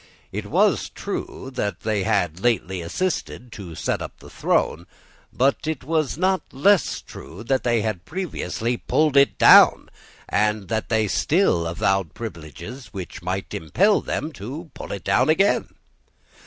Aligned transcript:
It 0.31 0.47
was 0.47 0.89
true 0.89 1.51
they 1.53 2.01
had 2.01 2.39
lately 2.39 2.81
assisted 2.81 3.51
to 3.51 3.75
set 3.75 4.01
up 4.01 4.17
the 4.17 4.31
throne: 4.31 4.87
but 5.31 5.67
it 5.67 5.83
was 5.83 6.17
not 6.17 6.41
less 6.51 7.01
true 7.03 7.43
that 7.43 7.63
they 7.63 7.83
had 7.83 8.03
previously 8.03 8.77
pulled 8.77 9.15
it 9.15 9.37
down, 9.37 9.89
and 10.27 10.69
that 10.69 10.89
they 10.89 11.07
still 11.07 11.67
avowed 11.67 12.15
principles 12.15 12.87
which 12.87 13.21
might 13.21 13.53
impel 13.53 14.01
them 14.01 14.31
to 14.31 14.71
pull 14.73 14.91
it 14.91 15.03
down 15.03 15.29
again. 15.29 15.69